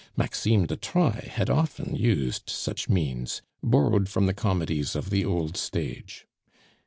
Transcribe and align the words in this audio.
Maxime 0.17 0.65
de 0.65 0.75
Trailles 0.75 1.27
had 1.33 1.47
often 1.47 1.95
used 1.95 2.49
such 2.49 2.89
means, 2.89 3.43
borrowed 3.61 4.09
from 4.09 4.25
the 4.25 4.33
comedies 4.33 4.95
of 4.95 5.11
the 5.11 5.23
old 5.23 5.55
stage. 5.55 6.25